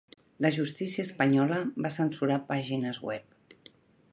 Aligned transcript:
La 0.45 0.49
justícia 0.53 1.03
espanyola 1.09 1.59
va 1.87 1.93
censurar 1.99 2.39
pàgines 2.49 2.99
web 3.11 3.69